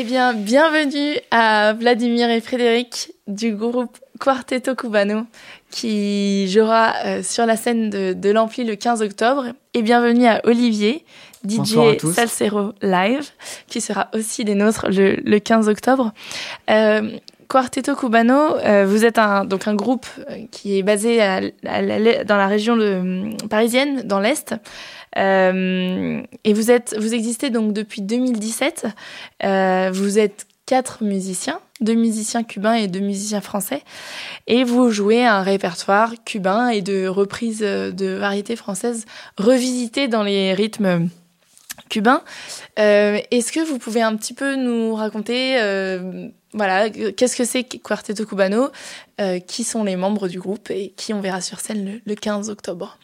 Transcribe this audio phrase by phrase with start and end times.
[0.00, 5.24] Eh bien, bienvenue à Vladimir et Frédéric du groupe Quartetto Cubano
[5.72, 9.46] qui jouera euh, sur la scène de, de l'Ampli le 15 octobre.
[9.74, 11.04] Et bienvenue à Olivier,
[11.44, 13.30] DJ Salsero Live,
[13.66, 16.12] qui sera aussi des nôtres le, le 15 octobre.
[16.70, 17.18] Euh,
[17.48, 20.06] Quartetto Cubano, euh, vous êtes un, donc un groupe
[20.52, 24.54] qui est basé à, dans la région de, parisienne, dans l'Est.
[25.16, 28.86] Euh, et vous, êtes, vous existez donc depuis 2017.
[29.44, 33.82] Euh, vous êtes quatre musiciens, deux musiciens cubains et deux musiciens français.
[34.46, 39.06] Et vous jouez un répertoire cubain et de reprises de variétés françaises
[39.38, 41.08] revisitées dans les rythmes
[41.88, 42.22] cubains.
[42.78, 45.56] Euh, Est-ce que vous pouvez un petit peu nous raconter,
[46.52, 48.68] voilà, qu'est-ce que c'est Quarteto Cubano,
[49.46, 52.98] qui sont les membres du groupe et qui on verra sur scène le 15 octobre?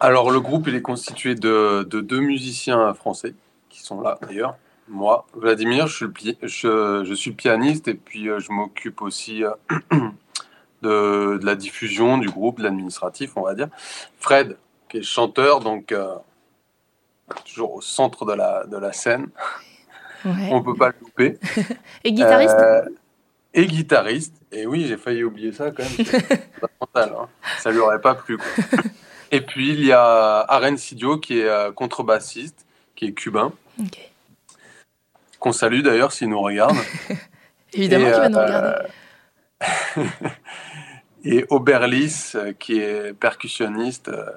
[0.00, 3.34] Alors le groupe il est constitué de, de deux musiciens français
[3.68, 4.56] qui sont là d'ailleurs.
[4.88, 9.52] Moi, Vladimir, je suis, je, je suis pianiste et puis euh, je m'occupe aussi euh,
[10.82, 13.68] de, de, la diffusion du groupe, de l'administratif, on va dire.
[14.18, 14.56] Fred,
[14.88, 16.16] qui est chanteur, donc euh,
[17.44, 19.28] toujours au centre de la, de la scène.
[20.24, 20.48] Ouais.
[20.50, 21.38] On peut pas le louper.
[22.04, 22.82] et guitariste euh,
[23.54, 24.34] Et guitariste.
[24.50, 26.06] Et oui, j'ai failli oublier ça quand même.
[26.06, 27.02] C'est.
[27.02, 27.28] Hein.
[27.58, 28.36] Ça lui aurait pas plu.
[28.36, 28.46] Quoi.
[29.30, 33.52] et puis il y a Aren Sidio qui est euh, contrebassiste, qui est cubain.
[33.80, 34.10] Okay.
[35.38, 36.76] Qu'on salue d'ailleurs s'il nous regarde.
[37.72, 38.78] Évidemment qu'il va nous regarder.
[39.98, 40.04] Euh,
[41.24, 44.30] et Oberlis, qui est percussionniste, euh,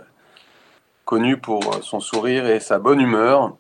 [1.06, 3.56] connu pour son sourire et sa bonne humeur.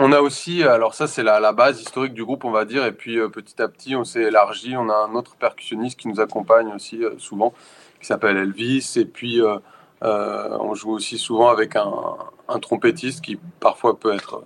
[0.00, 2.84] On a aussi, alors ça c'est la, la, base historique du groupe on va dire,
[2.84, 6.06] et puis euh, petit à petit on s'est élargi, on a un autre percussionniste qui
[6.06, 7.52] nous accompagne aussi euh, souvent,
[8.00, 9.58] qui s'appelle Elvis, et puis euh,
[10.02, 12.16] on joue aussi souvent avec un,
[12.48, 14.42] un, trompettiste qui parfois peut être...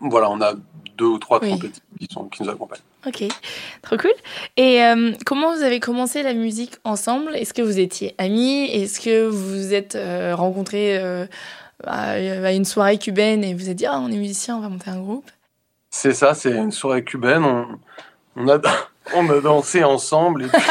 [0.00, 0.54] voilà, on a
[0.96, 1.48] deux ou trois oui.
[1.48, 2.80] trompettistes qui, sont, qui nous accompagnent.
[3.06, 3.24] Ok,
[3.82, 4.12] trop cool.
[4.56, 7.34] Et euh, comment vous avez commencé la musique ensemble?
[7.34, 8.66] Est-ce que vous étiez amis?
[8.70, 11.26] Est-ce que vous vous êtes euh, rencontrés euh,
[11.84, 14.90] à, une soirée cubaine et vous êtes dit ah, on est musicien, on va monter
[14.90, 15.28] un groupe?
[15.90, 17.44] C'est ça, c'est une soirée cubaine.
[17.44, 17.66] On,
[18.36, 18.60] on, a,
[19.14, 20.62] on a dansé ensemble et puis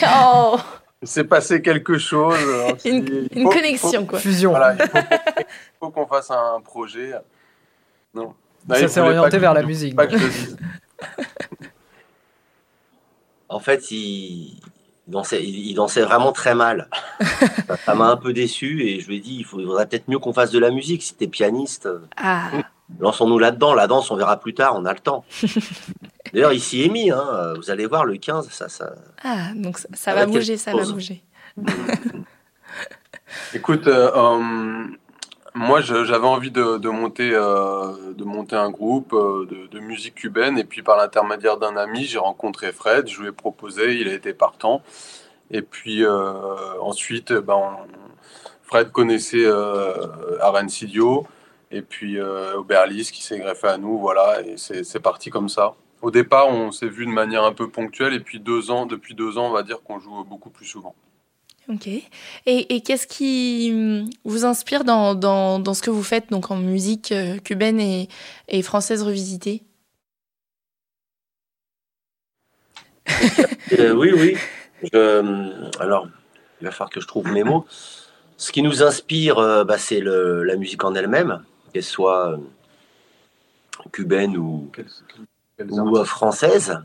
[0.12, 0.58] oh
[1.02, 2.38] il s'est passé quelque chose.
[2.84, 4.18] Une, une faut, connexion, faut, quoi.
[4.18, 4.50] Fusion.
[4.50, 7.14] Voilà, il faut qu'on qu fasse un projet.
[8.14, 8.34] Non.
[8.68, 9.96] non ça s'est orienté vers la musique.
[9.96, 10.56] Pas que je le dise.
[13.48, 14.60] en fait, il
[15.06, 16.88] dansait, il dansait vraiment très mal.
[17.84, 20.32] ça m'a un peu déçu et je lui ai dit il faudrait peut-être mieux qu'on
[20.32, 21.88] fasse de la musique si t'es pianiste.
[22.16, 22.50] Ah.
[22.98, 23.74] Lançons-nous là-dedans.
[23.74, 25.24] La danse, on verra plus tard, on a le temps.
[26.32, 27.10] D'ailleurs, il s'y est mis.
[27.10, 27.54] Hein.
[27.56, 28.68] Vous allez voir, le 15, ça.
[28.68, 31.22] ça ah, donc ça, ça va bouger, ça va bouger.
[33.54, 34.86] Écoute, euh, euh,
[35.54, 40.14] moi, j'avais envie de, de monter, euh, de monter un groupe euh, de, de, musique
[40.14, 43.08] cubaine, et puis par l'intermédiaire d'un ami, j'ai rencontré Fred.
[43.08, 44.82] Je lui ai proposé, il a été partant.
[45.50, 47.76] Et puis euh, ensuite, ben, on,
[48.62, 49.46] Fred connaissait
[50.40, 51.26] Aren Sidio,
[51.72, 55.74] et puis Oberlis qui s'est greffé à nous, voilà, et c'est parti comme ça.
[56.02, 59.14] Au départ, on s'est vu de manière un peu ponctuelle, et puis deux ans, depuis
[59.14, 60.94] deux ans, on va dire qu'on joue beaucoup plus souvent.
[61.68, 61.86] Ok.
[61.86, 62.04] Et,
[62.46, 67.12] et qu'est-ce qui vous inspire dans, dans, dans, ce que vous faites donc en musique
[67.12, 68.08] euh, cubaine et,
[68.48, 69.62] et française revisitée?
[73.78, 74.36] Euh, Oui, oui.
[74.92, 76.08] Je, alors,
[76.60, 77.64] il va falloir que je trouve mes mots.
[78.36, 82.36] Ce qui nous inspire, euh, bah, c'est la musique en elle-même, qu'elle soit
[83.92, 84.68] cubaine ou,
[85.68, 86.80] ou française.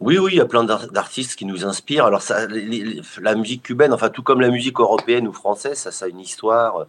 [0.00, 2.06] Oui, oui, il y a plein d'artistes qui nous inspirent.
[2.06, 5.78] Alors, ça, les, les, la musique cubaine, enfin, tout comme la musique européenne ou française,
[5.78, 6.86] ça, ça a une histoire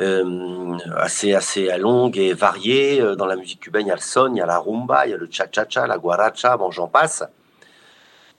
[0.00, 3.02] euh, assez, assez longue et variée.
[3.16, 5.10] Dans la musique cubaine, il y a le son, il y a la rumba, il
[5.10, 7.24] y a le cha-cha-cha, la guaracha, bon, j'en passe.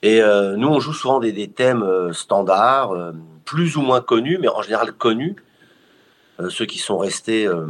[0.00, 3.12] Et euh, nous, on joue souvent des, des thèmes euh, standards, euh,
[3.44, 5.36] plus ou moins connus, mais en général connus.
[6.40, 7.66] Euh, ceux qui sont restés, euh,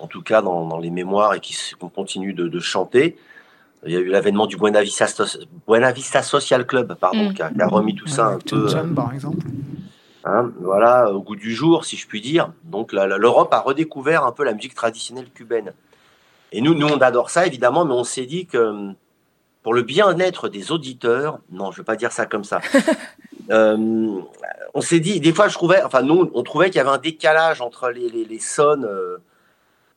[0.00, 1.56] en tout cas, dans, dans, les mémoires et qui
[1.94, 3.16] continuent de, de chanter.
[3.86, 5.06] Il y a eu l'avènement du Buena Vista,
[5.66, 7.34] Buena Vista, Social Club, pardon, mmh.
[7.34, 8.68] qui, a, qui, a, remis tout ça un peu.
[8.68, 9.46] Jam, par exemple.
[10.24, 12.52] Hein, voilà, au goût du jour, si je puis dire.
[12.64, 15.72] Donc l'Europe a redécouvert un peu la musique traditionnelle cubaine.
[16.52, 18.92] Et nous, nous, on adore ça, évidemment, mais on s'est dit que
[19.62, 22.60] pour le bien-être des auditeurs, non, je ne veux pas dire ça comme ça.
[23.50, 24.20] euh,
[24.74, 26.98] on s'est dit, des fois, je trouvais, enfin, nous, on trouvait qu'il y avait un
[26.98, 28.82] décalage entre les, les, les sons.
[28.84, 29.18] Euh,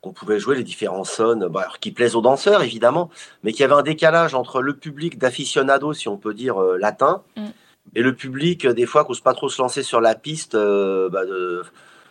[0.04, 3.10] qu'on pouvait jouer les différents sons, bah, qui plaisent aux danseurs évidemment,
[3.44, 6.78] mais qu'il y avait un décalage entre le public d'aficionados, si on peut dire euh,
[6.78, 7.48] latin, mm.
[7.96, 10.56] et le public euh, des fois qui n'ose pas trop se lancer sur la piste
[10.56, 11.64] euh, bah, de,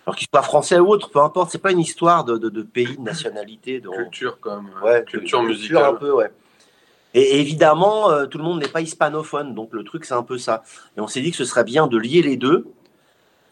[0.06, 2.96] Alors qu'il soit français ou autre, peu importe, c'est pas une histoire de, de, pays,
[2.96, 3.78] de nationalité.
[3.80, 3.90] De...
[3.90, 4.72] Culture, quand même.
[4.82, 5.84] Ouais, culture, musicale.
[5.84, 6.30] un peu, ouais.
[7.14, 10.38] Et évidemment, euh, tout le monde n'est pas hispanophone, donc le truc, c'est un peu
[10.38, 10.62] ça.
[10.96, 12.66] Et on s'est dit que ce serait bien de lier les deux,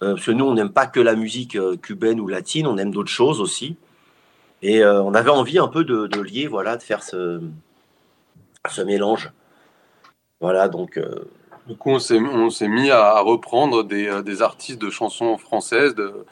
[0.02, 2.78] euh, parce que nous, on n'aime pas que la musique euh, cubaine ou latine, on
[2.78, 3.76] aime d'autres choses aussi.
[4.62, 7.40] Et on avait envie un peu de, lier, voilà, de faire ce,
[8.68, 9.32] ce mélange.
[10.40, 11.00] Voilà, donc.
[11.66, 11.98] Du coup, on
[12.50, 16.26] s'est mis à reprendre des, des, artistes de chansons françaises, de,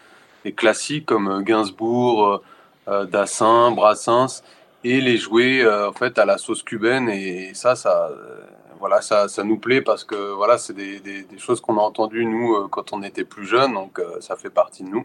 [0.45, 2.43] des classiques comme Gainsbourg,
[2.87, 4.43] Dassin, Brassens
[4.85, 8.41] et les jouer euh, en fait à la sauce cubaine et ça ça euh,
[8.79, 12.25] voilà ça, ça nous plaît parce que voilà c'est des, des, choses qu'on a entendues
[12.25, 15.05] nous euh, quand on était plus jeune donc ça fait partie de nous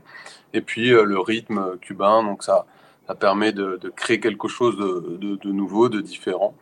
[0.53, 2.65] et puis le rythme cubain donc ça
[3.07, 6.55] ça permet de, de créer quelque chose de, de, de, nouveau de différent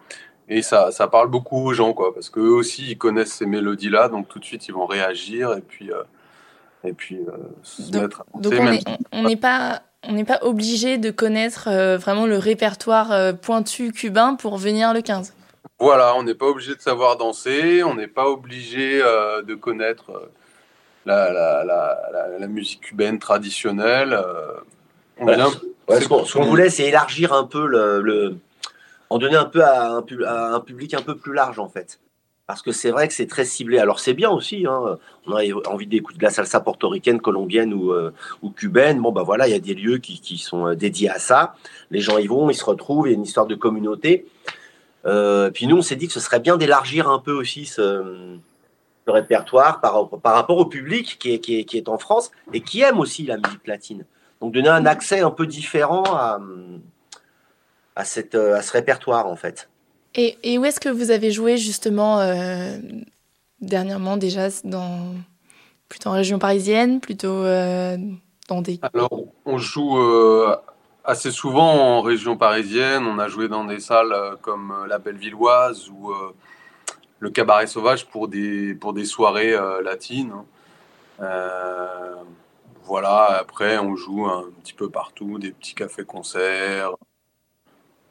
[0.49, 3.89] et ça, ça parle beaucoup aux gens quoi parce qu'eux aussi ils connaissent ces mélodies
[3.89, 5.91] là donc tout de suite ils vont réagir et puis
[6.83, 7.19] et puis
[7.63, 8.53] se mettre donc
[9.11, 13.91] on n'est pas on n'est pas obligé de connaître euh, vraiment le répertoire euh, pointu
[13.91, 15.33] cubain pour venir le 15.
[15.79, 20.29] Voilà, on n'est pas obligé de savoir danser, on n'est pas obligé euh, de connaître
[21.05, 24.19] la, la, musique cubaine traditionnelle.
[25.89, 28.35] Ce qu'on voulait, c'est élargir un peu le,
[29.09, 31.99] en donner un peu à un, public un peu plus large en fait
[32.51, 33.79] parce que c'est vrai que c'est très ciblé.
[33.79, 34.97] Alors c'est bien aussi, hein.
[35.25, 38.11] on a envie d'écouter de la salsa portoricaine, colombienne ou, euh,
[38.41, 38.99] ou, cubaine.
[38.99, 41.55] Bon, bah voilà, il y a des lieux qui, qui, sont euh, dédiés à ça.
[41.91, 44.25] Les gens y vont, ils se retrouvent, il y a une histoire de communauté.
[45.05, 48.35] Euh, puis nous, on s'est dit que ce serait bien d'élargir un peu aussi ce,
[49.07, 52.59] répertoire par, par, rapport au public qui est, qui, est, qui est en France et
[52.59, 54.03] qui aime aussi la musique latine.
[54.41, 56.39] Donc donner un accès un peu différent à,
[57.95, 59.69] à, cette, à ce répertoire en fait.
[60.15, 62.77] Et, où est-ce que vous avez joué justement euh,
[63.61, 65.15] dernièrement déjà dans
[65.87, 67.97] plutôt en région parisienne, plutôt euh,
[68.49, 70.55] dans des Alors on joue euh,
[71.05, 73.05] assez souvent en région parisienne.
[73.05, 76.11] On a joué dans des salles comme la Bellevilloise ou
[77.19, 80.33] le Cabaret Sauvage pour des pour des soirées latines.
[82.85, 83.37] Voilà.
[83.39, 86.91] Après on joue un petit peu partout, des petits cafés-concerts.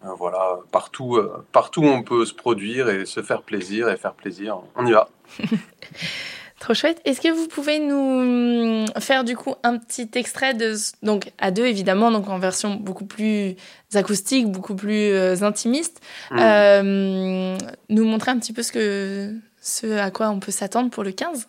[0.04, 4.14] Euh, voilà, partout, euh, partout on peut se produire et se faire plaisir et faire
[4.14, 5.10] plaisir, on y va.
[6.58, 7.00] Trop chouette.
[7.04, 11.66] Est-ce que vous pouvez nous faire du coup un petit extrait de donc à deux
[11.66, 13.56] évidemment donc en version beaucoup plus
[13.94, 16.00] acoustique, beaucoup plus euh, intimiste,
[16.30, 17.58] mmh.
[17.90, 21.12] nous montrer un petit peu ce que ce à quoi on peut s'attendre pour le
[21.12, 21.48] 15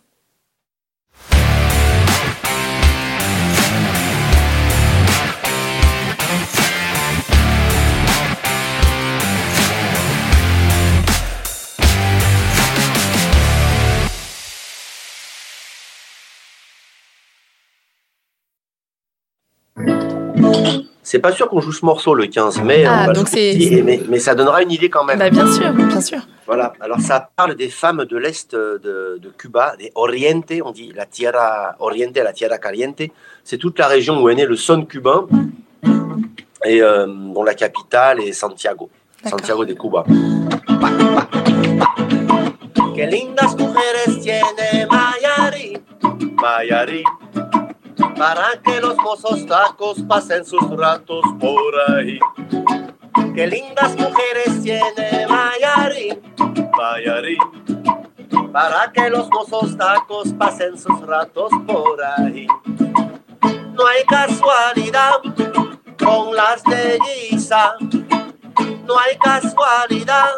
[21.04, 24.36] C'est pas sûr qu'on joue ce morceau le 15 mai, ah, donc mais, mais, ça
[24.36, 25.18] donnera une idée quand même.
[25.18, 26.20] Bah, bien sûr, bien sûr.
[26.46, 30.94] Voilà, alors ça parle des femmes de l'Est de, de, Cuba, des Oriente, on dit
[30.96, 33.02] la Tierra Oriente, la Tierra Caliente.
[33.44, 35.28] C'est toute la région où est né le son cubain,
[36.64, 38.90] et euh, dont la capitale est Santiago,
[39.26, 40.04] Santiago de Cuba.
[42.96, 45.78] Que lindas mujeres tiene Mayari,
[46.42, 47.04] Mayari.
[48.22, 52.20] Para que los mozos tacos pasen sus ratos por ahí.
[53.34, 56.22] Qué lindas mujeres tiene Mayari,
[56.78, 57.36] Mayari,
[58.54, 62.46] para que los mozos tacos pasen sus ratos por ahí.
[63.74, 65.16] No hay casualidad
[65.98, 67.00] con las de
[67.32, 67.74] Guisa,
[68.86, 70.36] no hay casualidad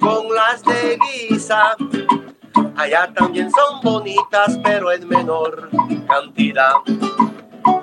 [0.00, 1.76] con las de Guisa
[2.76, 5.70] Allá también son bonitas, pero en menor
[6.06, 6.74] cantidad.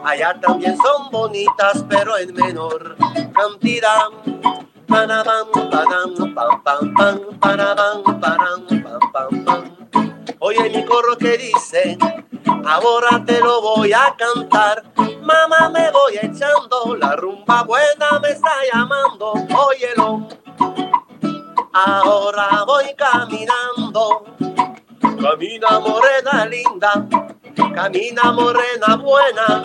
[0.04, 2.96] Allá también son bonitas, pero en menor
[3.34, 4.10] cantidad.
[4.88, 6.94] Panabam, pam, pam,
[7.40, 8.04] pam,
[9.12, 9.78] pam,
[10.38, 11.98] Oye mi corro que dice,
[12.64, 14.84] ahora te lo voy a cantar.
[15.24, 19.34] Mamá me voy echando, la rumba buena me está llamando.
[19.34, 20.28] Óyelo,
[21.74, 24.26] ahora voy caminando
[25.24, 27.08] Camina morena linda,
[27.74, 29.64] camina morena buena.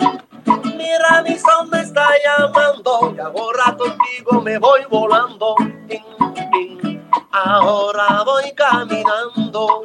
[0.77, 5.55] Mira mi son me está llamando y ahora contigo me voy volando.
[7.33, 9.83] Ahora voy caminando.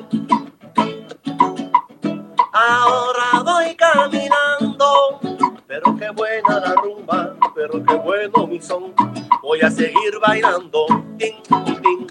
[2.53, 5.21] Ahora voy caminando.
[5.67, 8.95] Pero qué buena la rumba, pero qué bueno mi son.
[9.43, 10.87] Voy a seguir bailando.
[11.19, 12.07] Tin, tin, tin,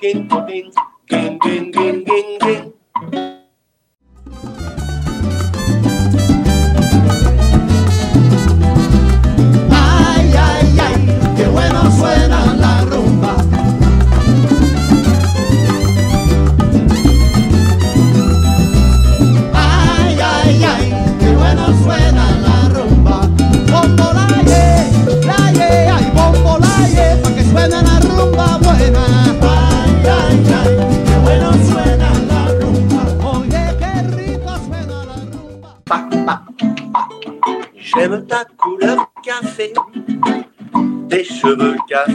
[0.00, 2.71] tin, tin, tin, tin, tin, tin.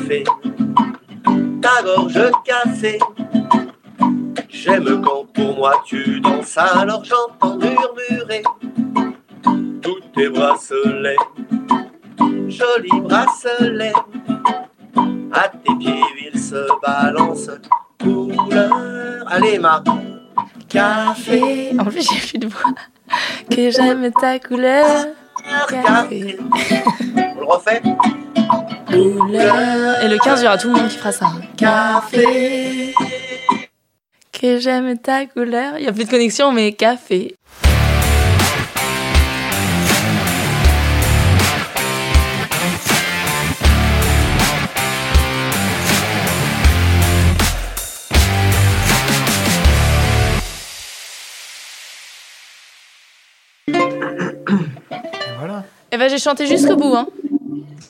[0.07, 0.23] Café,
[1.61, 2.99] ta gorge cassée.
[4.49, 8.43] J'aime quand pour moi tu danses, alors j'entends murmurer
[9.81, 11.15] tous tes bracelets,
[12.47, 13.93] jolis bracelets.
[15.33, 17.49] À tes pieds, il se balance
[18.01, 19.25] couleur.
[19.27, 19.83] Allez, ma
[20.69, 21.75] café.
[21.77, 22.71] En plus, j'ai plus de voix.
[23.49, 25.07] Que j'aime ta couleur.
[25.69, 26.39] Café.
[27.35, 27.81] On le refait?
[29.27, 30.03] Couleur.
[30.03, 31.27] Et le 15, il y aura tout le monde qui fera ça.
[31.57, 32.93] Café.
[34.31, 35.73] Que j'aime ta couleur.
[35.77, 37.35] Il n'y a plus de connexion, mais café.
[55.37, 55.65] voilà.
[55.91, 57.07] Eh ben, j'ai chanté jusqu'au bout, hein.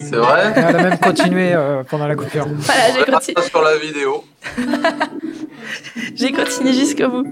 [0.10, 2.48] C'est vrai Elle a même continué euh, pendant la coupure.
[2.48, 3.42] Voilà, j'ai continué.
[3.48, 4.24] sur la vidéo.
[6.16, 7.26] J'ai continué jusqu'au bout.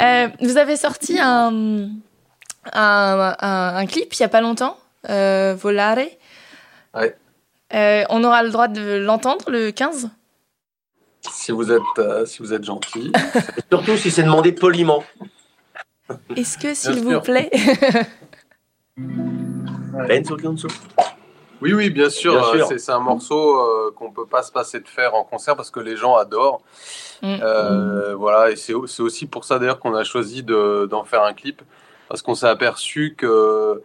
[0.00, 1.88] Euh, vous avez sorti un,
[2.72, 4.78] un, un, un clip il n'y a pas longtemps,
[5.10, 5.98] euh, Volare.
[6.94, 7.14] Ouais.
[7.74, 10.08] Euh, on aura le droit de l'entendre le 15
[11.30, 13.12] Si vous êtes, euh, si vous êtes gentil.
[13.70, 15.04] Surtout si c'est demandé poliment.
[16.34, 17.50] Est-ce que, s'il vous plaît,
[18.96, 20.68] Benzo Gonzo.
[21.60, 22.34] Oui, oui, bien sûr.
[22.34, 22.78] Euh, sûr.
[22.78, 25.80] C'est, un morceau euh, qu'on peut pas se passer de faire en concert parce que
[25.80, 26.60] les gens adorent.
[27.22, 27.36] Mm.
[27.42, 31.04] Euh, Voilà, et c'est, au- c'est aussi pour ça d'ailleurs qu'on a choisi de, d'en
[31.04, 31.62] faire un clip
[32.08, 33.82] parce qu'on s'est aperçu que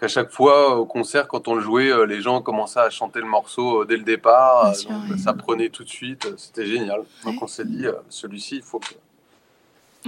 [0.00, 3.20] qu'à chaque fois au concert, quand on le jouait, euh, les gens commençaient à chanter
[3.20, 4.64] le morceau dès le départ.
[4.64, 5.18] Bien sûr, donc, oui.
[5.18, 6.26] Ça prenait tout de suite.
[6.36, 6.98] C'était génial.
[7.24, 7.38] Donc Ouais.
[7.42, 8.94] on s'est dit, euh, celui-ci, il faut que-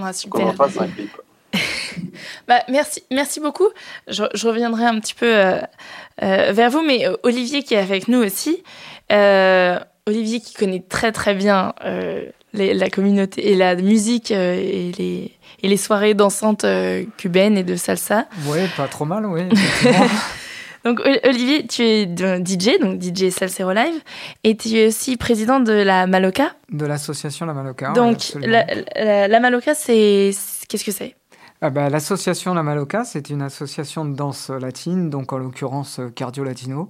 [0.03, 1.13] Ouais, qu'on en fasse un clip.
[2.49, 3.69] Bah, merci, merci beaucoup.
[4.09, 5.59] Je, je reviendrai un petit peu euh,
[6.23, 8.63] euh, vers vous, mais euh, Olivier qui est avec nous aussi.
[9.13, 14.55] Euh, Olivier qui connaît très très bien euh, les- la communauté et la musique euh,
[14.55, 18.27] et, les, et les soirées dansantes euh, cubaines et de salsa.
[18.47, 19.43] Ouais, pas trop mal, oui.
[20.85, 24.01] Donc Olivier, tu es DJ, donc DJ Salsero Live,
[24.45, 26.53] et tu es aussi président de la Maloca.
[26.71, 27.91] de l'association La Maloca.
[27.91, 30.31] donc la, la- la Maloca, c'est-
[30.69, 31.17] qu'est-ce que c'est?
[31.63, 36.11] Ah bah, L'association La Maloca, c'est une association de danse latine, donc en l'occurrence euh,
[36.11, 36.89] cardio-latino.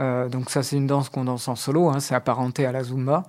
[0.00, 2.84] Euh, donc ça, c'est une danse qu'on danse en solo, hein, c'est apparenté à la
[2.84, 3.24] zumba.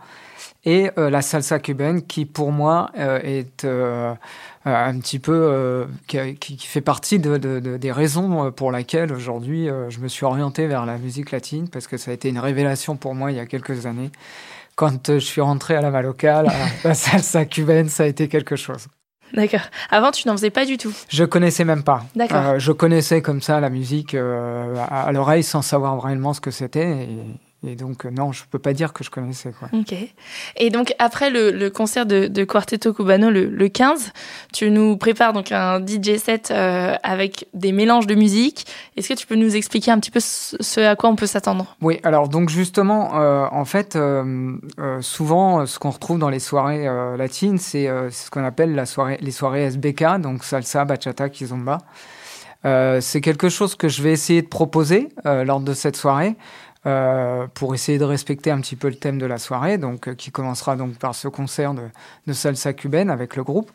[0.65, 7.19] Et euh, la salsa cubaine, qui pour moi est un petit peu, qui, fait partie
[7.19, 11.31] de, de- de- des raisons pour lesquelles aujourd'hui je me suis orienté vers la musique
[11.31, 14.11] latine, parce que ça a été une révélation pour moi il y a quelques années.
[14.75, 16.43] Quand je suis rentré à la Maloca,
[16.83, 18.87] la salsa cubaine, ça a été quelque chose.
[19.33, 19.61] D'accord.
[19.89, 20.93] Avant, tu n'en faisais pas du tout.
[21.09, 22.03] Je connaissais même pas.
[22.15, 22.45] D'accord.
[22.45, 26.41] Euh, je connaissais comme ça la musique euh, à, à l'oreille sans savoir réellement ce
[26.41, 27.03] que c'était.
[27.03, 27.09] Et,
[27.67, 29.51] et donc, euh, non, je peux pas dire que je connaissais.
[29.51, 29.67] Quoi.
[29.73, 29.93] Ok.
[30.55, 34.13] Et donc après le, le concert de, de Quarteto Cubano le, le 15,
[34.53, 38.65] tu nous prépares donc un DJ set euh, avec des mélanges de musique.
[38.95, 41.75] Est-ce que tu peux nous expliquer un petit peu ce, à quoi on peut s'attendre?
[41.81, 44.55] Oui, alors donc justement, euh, en fait, euh,
[45.01, 46.87] souvent, ce qu'on retrouve dans les soirées
[47.17, 51.79] latines, c'est ce qu'on appelle la soirée, les soirées SBK, donc salsa, bachata, kizomba.
[52.63, 56.35] C'est quelque chose que je vais essayer de proposer lors de cette soirée.
[56.85, 60.15] Euh, pour essayer de respecter un petit peu le thème de la soirée, donc euh,
[60.15, 63.69] qui commencera donc par ce concert de, salsa cubaine avec le groupe.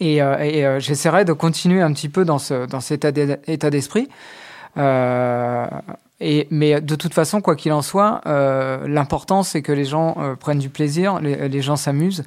[0.00, 3.70] Et, euh, j'essaierai de continuer un petit peu dans, ce, dans cet état d'e- état
[3.70, 4.08] d'esprit.
[4.74, 5.70] Mais
[6.80, 11.20] de toute façon, quoi qu'il en soit, l'important c'est que les gens prennent du plaisir,
[11.20, 12.24] les gens s'amusent.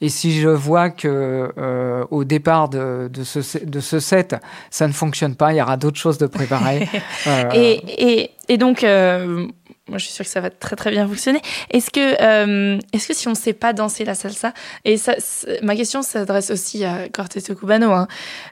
[0.00, 4.36] Et si je vois que euh, au départ de, de, ce, de ce set,
[4.70, 6.88] ça ne fonctionne pas, il y aura d'autres choses de préparer.
[7.26, 9.46] Euh, et, et, et donc, euh,
[9.88, 11.40] moi je suis sûre que ça va très très bien fonctionner.
[11.70, 14.52] Est-ce que, est-ce que si on ne sait pas danser la salsa,
[14.84, 15.14] et ça,
[15.62, 18.08] ma question s'adresse aussi à Quarteto Cubano, hein,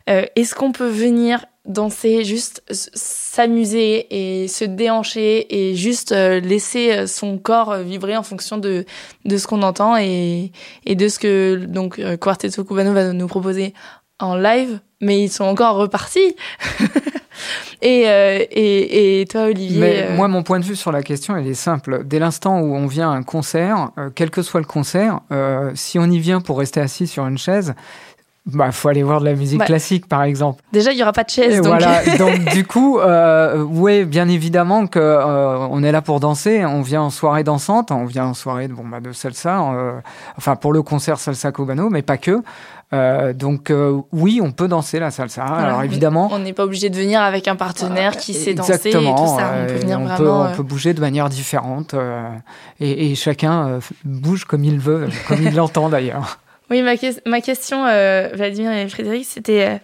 [0.06, 4.06] est-ce qu'on peut venir danser, juste s'amuser
[4.42, 8.84] et se déhancher et juste euh, laisser euh, son corps euh, vibrer en fonction de,
[9.24, 10.52] de ce qu'on entend et,
[10.84, 13.74] et de ce que donc Quarteto Cubano va nous proposer
[14.18, 16.36] en live, mais ils sont encore repartis.
[17.82, 21.02] et, euh, et, et toi, Olivier Mais euh, moi, mon point de vue sur la
[21.02, 22.02] question, elle est simple.
[22.04, 25.20] Dès l'instant où on vient à un concert, euh, quel que soit le concert,
[25.74, 27.74] si on y vient pour rester assis sur une chaise,
[28.46, 29.66] bah, faut aller voir de la musique Ouais.
[29.66, 30.62] classique, par exemple.
[30.72, 32.02] Déjà, il y aura pas de chaise, Et donc voilà.
[32.18, 36.64] Donc du coup, euh, ouais, bien évidemment que euh, on est là pour danser.
[36.64, 39.72] On vient en soirée dansante, on vient en soirée de, bon, bah, de salsa.
[39.72, 39.92] euh,
[40.38, 42.42] enfin, pour le concert salsa cubano, mais pas que.
[42.92, 45.44] Euh, donc euh, oui, on peut danser la salsa.
[45.44, 45.64] Voilà.
[45.66, 46.28] Alors évidemment.
[46.30, 49.02] on n'est pas obligé de venir avec un partenaire qui sait danser et tout ça.
[49.08, 50.16] On euh, peut venir on vraiment.
[50.16, 52.28] peut, on euh, peut bouger de manière différente euh,
[52.78, 56.38] et, et chacun euh, bouge comme il veut, comme il l'entend d'ailleurs.
[56.68, 59.78] Oui, ma, que- ma question, euh, Vladimir et Frédéric, c'était euh,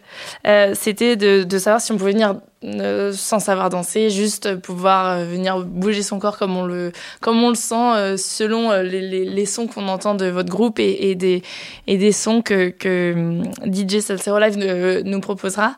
[0.48, 2.34] euh, c'était de, de savoir si on pouvait venir
[2.64, 7.40] euh, sans savoir danser, juste pouvoir euh, venir bouger son corps comme on le, comme
[7.42, 11.10] on le sent, euh, selon les, les, les sons qu'on entend de votre groupe et,
[11.10, 11.42] et, des,
[11.86, 15.76] et des sons que, que DJ Salsero Live ne- nous proposera.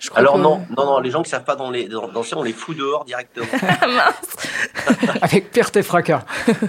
[0.00, 2.08] Je crois Alors que- non, non, non, les gens qui savent pas dans les, dans-
[2.08, 3.46] danser, on les fout dehors directement.
[3.62, 5.08] Ah, mince.
[5.22, 6.24] Avec perte et fracas.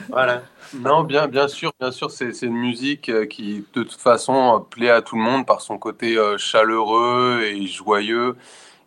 [0.09, 0.43] voilà.
[0.73, 4.55] Non, bien, bien sûr, bien sûr, c'est c'est une musique euh, qui, de toute façon,
[4.55, 8.35] euh, plaît à tout le monde par son côté euh, chaleureux et joyeux.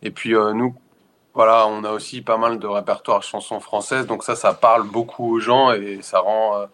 [0.02, 0.74] Et puis euh, nous,
[1.34, 5.34] voilà, on a aussi pas mal de répertoire chansons françaises, donc ça, ça parle beaucoup
[5.34, 6.66] aux gens et ça rend euh,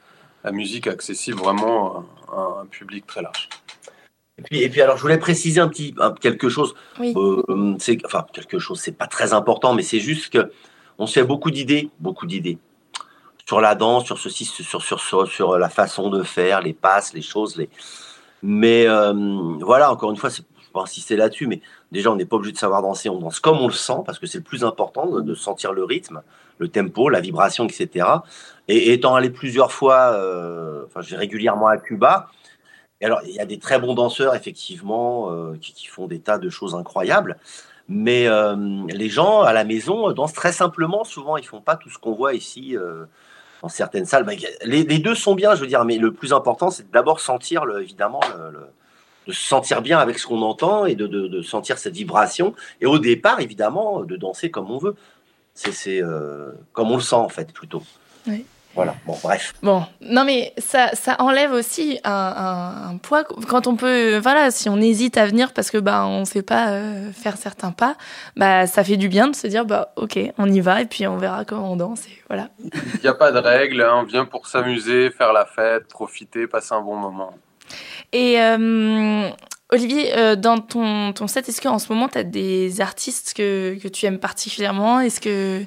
[0.45, 3.49] la musique accessible vraiment à un public très large.
[4.39, 6.75] Et puis, et puis alors, je voulais préciser un petit quelque chose.
[7.01, 7.15] Oui.
[7.17, 10.51] Euh, c'est enfin quelque chose, c'est pas très important, mais c'est juste que
[10.99, 12.59] on se fait beaucoup d'idées, beaucoup d'idées
[13.47, 17.15] sur la danse, sur ceci, sur sur sur, sur la façon de faire, les passes,
[17.15, 17.69] les choses, les.
[18.43, 19.13] Mais euh,
[19.61, 21.61] voilà, encore une fois, je vais insister là-dessus, mais
[21.91, 24.19] déjà, on n'est pas obligé de savoir danser, on danse comme on le sent, parce
[24.19, 26.23] que c'est le plus important de, sentir le rythme,
[26.59, 28.07] le tempo, la vibration, etc.
[28.69, 32.29] Et, étant allé plusieurs fois, euh, enfin, je vais régulièrement à Cuba.
[33.01, 36.39] Et alors, il y a des très bons danseurs, effectivement, euh, qui, font des tas
[36.39, 37.39] de choses incroyables.
[37.89, 38.57] Mais euh,
[38.89, 41.05] les gens à la maison euh, dansent très simplement.
[41.05, 43.05] Souvent, ils font pas tout ce qu'on voit ici euh,
[43.63, 44.25] dans certaines salles.
[44.25, 44.33] Bah,
[44.65, 48.21] les, deux sont bien, je veux dire, mais le plus important, c'est d'abord sentir, évidemment,
[49.27, 52.55] de se sentir bien avec ce qu'on entend et de, sentir cette vibration.
[52.81, 54.95] Et au départ, évidemment, de danser comme on veut.
[55.55, 57.83] C'est c'est, euh, comme on le sent, en fait, plutôt.
[58.27, 58.45] Oui.
[58.77, 59.55] Voilà, bon, bref.
[59.63, 64.51] Bon, non mais ça, ça enlève aussi un, un- un poids quand on peut, voilà,
[64.51, 67.97] si on hésite à venir parce que bah on sait pas euh, faire certains pas,
[68.37, 71.07] bah ça fait du bien de se dire bah ok, on y va et puis
[71.07, 72.51] on verra comment on danse et voilà.
[72.63, 76.47] Il n'y a pas de règles, hein, on vient pour s'amuser, faire la fête, profiter,
[76.47, 77.33] passer un bon moment.
[78.13, 79.29] Et euh,
[79.73, 83.77] Olivier, euh, dans ton, ton set, est-ce qu'en ce moment tu as des artistes que,
[83.83, 85.01] que tu aimes particulièrement?
[85.01, 85.65] Est-ce que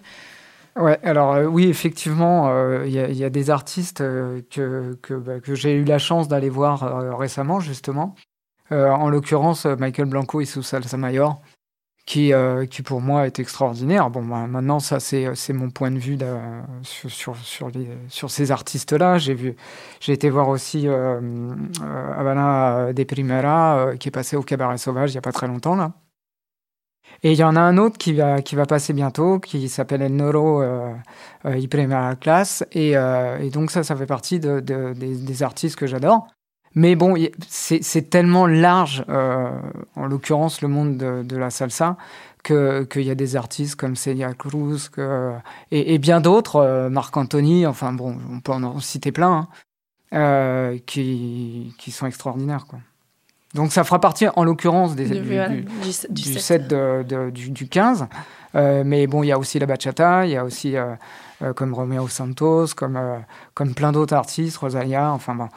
[0.79, 5.53] Ouais, alors euh, oui, effectivement, euh, il y, a- des artistes euh, que, bah, que
[5.53, 8.15] j'ai eu la chance d'aller voir récemment, justement.
[8.71, 11.41] En l'occurrence, Michael Blanco et sous Salsa Mayor,
[12.05, 12.31] qui,
[12.69, 14.09] qui pour moi est extraordinaire.
[14.11, 16.17] Bon, bah, maintenant, ça, c'est mon point de vue
[16.83, 17.71] sur, sur,
[18.09, 19.17] sur, ces artistes-là.
[19.17, 19.55] J'ai
[20.07, 25.21] été voir aussi Havana de Primera, qui est passé au Cabaret Sauvage il n'y a
[25.21, 25.93] pas très longtemps, là.
[27.23, 30.61] Et il y en a un autre qui va, passer bientôt, qui s'appelle El Noro
[30.61, 30.93] euh,
[31.45, 32.63] euh, Primera Class.
[32.71, 36.27] Et, euh, et donc ça, ça fait partie de, de- des, artistes que j'adore.
[36.75, 37.15] Mais bon,
[37.47, 39.49] c'est tellement large, euh,
[39.95, 41.97] en l'occurrence le monde de, la salsa,
[42.43, 45.33] qu'il y a des artistes comme Celia Cruz que,
[45.71, 49.49] et, bien d'autres, euh, Marc Anthony, enfin bon, on peut en citer plein,
[50.11, 52.65] hein, qui, qui sont extraordinaires.
[52.67, 52.79] Quoi.
[53.55, 56.39] Donc ça fera partie, en l'occurrence, du- du- du, du du set.
[56.41, 58.07] set de- de- du, du 15.
[58.55, 60.93] Euh, mais bon, il y a aussi la bachata, il y a aussi euh,
[61.43, 62.99] euh, comme Romeo Santos, comme,
[63.53, 65.47] comme plein d'autres artistes, Rosalia, enfin bon.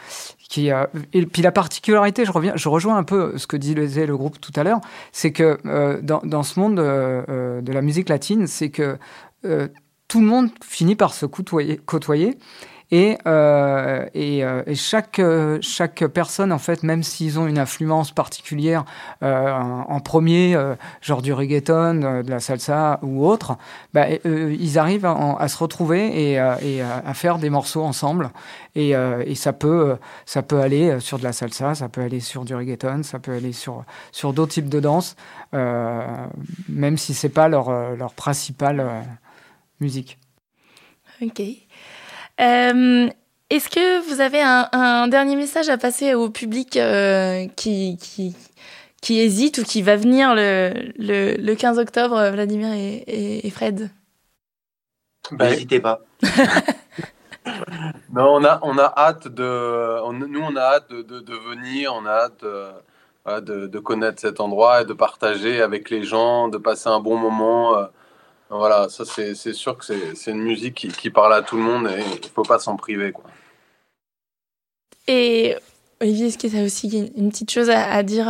[0.48, 0.68] Qui,
[1.14, 4.38] et puis la particularité, je, reviens, je rejoins un peu ce que disait le groupe
[4.38, 5.58] tout à l'heure, c'est que
[6.02, 8.98] dans, dans ce monde de la musique latine, c'est que
[10.08, 11.78] tout le monde finit par se côtoyer.
[11.78, 12.38] côtoyer
[12.92, 14.62] et, euh, euh,
[15.18, 18.84] euh, chaque personne, en fait, même s'ils ont une influence particulière
[19.22, 20.56] en, premier,
[21.00, 23.56] genre du reggaeton, de la salsa ou autre,
[23.94, 28.30] bah, ils arrivent à, se retrouver et, à, faire des morceaux ensemble.
[28.74, 28.94] Et,
[29.36, 29.96] ça, peut,
[30.52, 33.84] aller sur de la salsa, ça peut aller sur du reggaeton, ça peut aller sur,
[34.34, 35.16] d'autres types de danse,
[35.52, 38.86] même si c'est pas leur, leur principale
[39.80, 40.18] musique.
[41.22, 41.40] Ok.
[42.40, 43.08] Euh,
[43.50, 48.34] Est-ce que vous avez un, un dernier message à passer au public euh, qui, qui,
[49.02, 53.50] qui hésite ou qui va venir le, le, le 15 octobre, Vladimir et, et, et
[53.50, 53.90] Fred?
[55.30, 56.00] Ben, N'hésitez pas.
[58.12, 61.34] Non, on a, on a hâte de, on- nous on a hâte de, de, de
[61.34, 62.44] venir, on a hâte
[63.44, 67.16] de, de connaître cet endroit et de partager avec les gens, de passer un bon
[67.16, 67.76] moment.
[68.52, 69.84] Euh, Voilà, ça c'est sûr que
[70.14, 72.76] c'est une musique qui, qui parle à tout le monde et il faut pas s'en
[72.76, 73.12] priver.
[73.12, 73.24] Quoi.
[75.08, 75.56] Et
[76.00, 78.26] Olivier, est-ce que tu as aussi une petite chose à, dire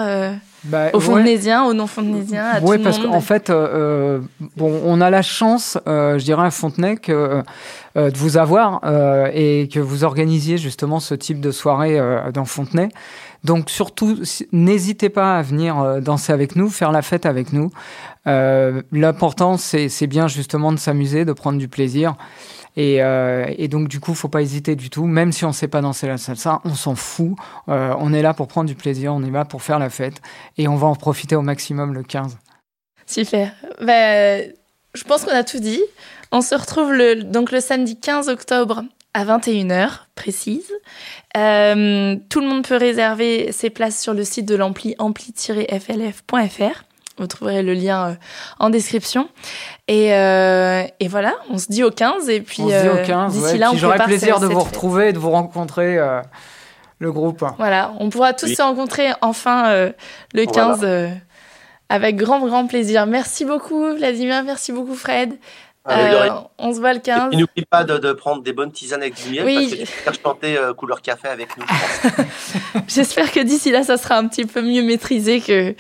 [0.65, 5.23] bah, aux Fontenaisiens, aux non-Fontenaisiens, à Oui, tout parce qu'en fait, bon, on a la
[5.23, 7.43] chance, je dirais à Fontenay, que,
[7.97, 8.81] de vous avoir
[9.35, 11.99] et que vous organisiez justement ce type de soirée
[12.33, 12.89] dans Fontenay.
[13.45, 14.19] Donc surtout,
[14.53, 17.71] n'hésitez pas à venir euh, danser avec nous, faire la fête avec nous.
[18.27, 22.15] Euh, L'important, c'est bien justement de s'amuser, de prendre du plaisir.
[22.77, 25.05] Et, euh, et, donc du coup, faut pas hésiter du tout.
[25.05, 27.35] Même si on sait pas danser la salsa, on s'en fout.
[27.67, 30.23] On est là pour prendre du plaisir, on est là pour faire la fête,
[30.57, 32.39] et on va en profiter au maximum le 15.
[33.07, 33.53] Super.
[33.83, 34.51] Ben,
[34.95, 35.83] je pense qu'on a tout dit.
[36.31, 36.93] On se retrouve
[37.31, 40.73] donc le samedi 15 octobre à 21h précise.
[41.37, 46.85] Euh, tout le monde peut réserver ses places sur le site de l'ampli ampli-flf.fr.
[47.19, 48.15] Vous trouverez le lien euh,
[48.59, 49.29] en description.
[49.87, 52.29] Et, euh, et, voilà, on se dit au 15.
[52.31, 53.33] Et puis, on se dit au 15.
[53.33, 55.99] D'ici là, on J'aurai plaisir de vous retrouver et de vous rencontrer,
[56.99, 57.45] le groupe.
[57.59, 59.91] Voilà, on pourra tous se rencontrer enfin
[60.33, 60.87] le 15
[61.89, 63.05] avec grand, grand plaisir.
[63.07, 64.43] Merci beaucoup, Vladimir.
[64.45, 65.35] Merci beaucoup, Fred.
[65.89, 67.33] Euh, on se voit le 15.
[67.33, 69.55] Et n'oublie pas de, prendre des bonnes tisanes avec du miel oui.
[69.57, 71.65] parce que tu faire chanter euh, couleur café avec nous.
[72.89, 75.75] J'espère que d'ici là, ça sera un petit peu mieux maîtrisé que,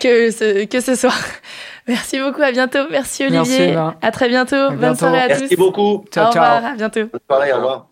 [0.00, 1.16] que, ce, que ce soir.
[1.86, 2.86] Merci beaucoup, à bientôt.
[2.90, 3.76] Merci Olivier.
[4.02, 4.70] à très bientôt.
[4.72, 5.40] Bonne soirée à tous.
[5.40, 6.04] Merci beaucoup.
[6.12, 7.06] Ciao, au revoir, à bientôt.
[7.06, 7.87] Bonne soirée, au revoir.